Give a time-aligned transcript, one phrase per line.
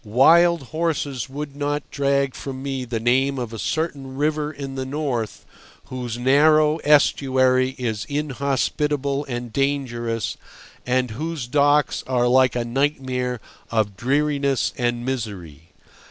[0.03, 4.83] Wild horses would not drag from me the name of a certain river in the
[4.83, 5.45] north
[5.93, 10.37] whose narrow estuary is inhospitable and dangerous,
[10.87, 15.69] and whose docks are like a nightmare of dreariness and misery.